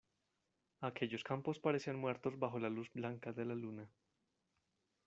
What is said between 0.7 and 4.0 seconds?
aquellos campos parecían muertos bajo la luz blanca de la luna: